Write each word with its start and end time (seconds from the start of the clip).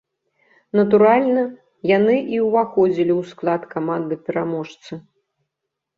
Натуральна, 0.79 1.43
яны 1.97 2.15
і 2.35 2.41
ўваходзілі 2.47 3.13
ў 3.19 3.33
склад 3.33 3.61
каманды-пераможцы. 3.77 4.91